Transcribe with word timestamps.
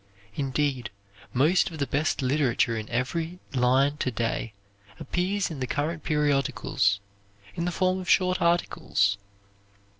Indeed, 0.33 0.89
most 1.31 1.69
of 1.69 1.77
the 1.77 1.85
best 1.85 2.23
literature 2.23 2.75
in 2.75 2.89
every 2.89 3.37
line 3.53 3.97
to 3.97 4.09
day 4.09 4.53
appears 4.99 5.51
in 5.51 5.59
the 5.59 5.67
current 5.67 6.03
periodicals, 6.03 6.99
in 7.53 7.65
the 7.65 7.71
form 7.71 7.99
of 7.99 8.09
short 8.09 8.41
articles. 8.41 9.19